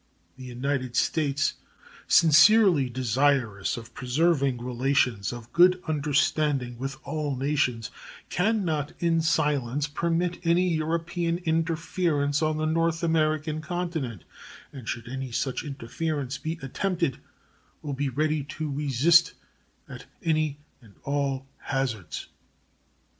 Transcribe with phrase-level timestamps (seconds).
[0.35, 1.53] The United States,
[2.07, 7.91] sincerely desirous of preserving relations of good understanding with all nations,
[8.27, 14.23] can not in silence permit any European interference on the North American continent,
[14.73, 17.19] and should any such interference be attempted
[17.83, 19.33] will be ready to resist
[19.87, 22.25] it at any and all hazards.